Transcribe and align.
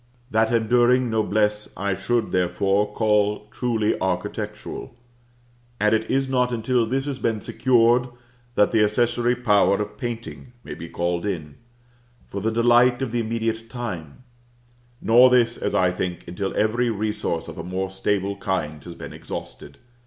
That 0.31 0.51
enduring 0.51 1.11
noblesse 1.11 1.71
I 1.77 1.93
should, 1.93 2.31
therefore, 2.31 2.91
call 2.91 3.45
truly 3.51 4.01
architectural; 4.01 4.95
and 5.79 5.93
it 5.93 6.09
is 6.09 6.27
not 6.27 6.51
until 6.51 6.87
this 6.87 7.05
has 7.05 7.19
been 7.19 7.39
secured 7.39 8.07
that 8.55 8.71
the 8.71 8.83
accessory 8.83 9.35
power 9.35 9.79
of 9.79 9.99
painting 9.99 10.53
may 10.63 10.73
be 10.73 10.89
called 10.89 11.23
in, 11.23 11.53
for 12.25 12.41
the 12.41 12.49
delight 12.49 13.03
of 13.03 13.11
the 13.11 13.19
immediate 13.19 13.69
time; 13.69 14.23
nor 15.03 15.29
this, 15.29 15.55
as 15.59 15.75
I 15.75 15.91
think, 15.91 16.27
until 16.27 16.51
every 16.57 16.89
resource 16.89 17.47
of 17.47 17.59
a 17.59 17.63
more 17.63 17.91
stable 17.91 18.37
kind 18.37 18.83
has 18.83 18.95
been 18.95 19.13
exhausted. 19.13 19.77